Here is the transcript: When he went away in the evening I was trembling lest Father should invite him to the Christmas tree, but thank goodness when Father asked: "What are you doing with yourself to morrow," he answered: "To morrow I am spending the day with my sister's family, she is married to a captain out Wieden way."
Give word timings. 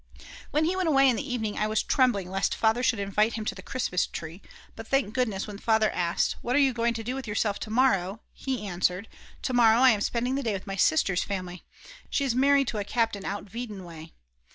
When 0.49 0.65
he 0.65 0.75
went 0.75 0.89
away 0.89 1.07
in 1.07 1.15
the 1.15 1.31
evening 1.31 1.59
I 1.59 1.67
was 1.67 1.83
trembling 1.83 2.31
lest 2.31 2.55
Father 2.55 2.81
should 2.81 2.97
invite 2.97 3.33
him 3.33 3.45
to 3.45 3.53
the 3.53 3.61
Christmas 3.61 4.07
tree, 4.07 4.41
but 4.75 4.87
thank 4.87 5.13
goodness 5.13 5.45
when 5.45 5.59
Father 5.59 5.91
asked: 5.91 6.37
"What 6.41 6.55
are 6.55 6.59
you 6.59 6.73
doing 6.73 6.95
with 7.13 7.27
yourself 7.27 7.59
to 7.59 7.69
morrow," 7.69 8.21
he 8.33 8.65
answered: 8.65 9.07
"To 9.43 9.53
morrow 9.53 9.77
I 9.81 9.91
am 9.91 10.01
spending 10.01 10.33
the 10.33 10.41
day 10.41 10.53
with 10.53 10.65
my 10.65 10.75
sister's 10.75 11.23
family, 11.23 11.61
she 12.09 12.25
is 12.25 12.33
married 12.33 12.67
to 12.69 12.79
a 12.79 12.83
captain 12.83 13.25
out 13.25 13.51
Wieden 13.53 13.83
way." 13.85 14.13